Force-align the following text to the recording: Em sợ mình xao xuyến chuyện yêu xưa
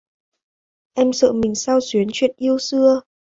Em 0.95 1.13
sợ 1.13 1.33
mình 1.33 1.55
xao 1.55 1.79
xuyến 1.81 2.07
chuyện 2.11 2.33
yêu 2.37 2.59
xưa 2.59 3.01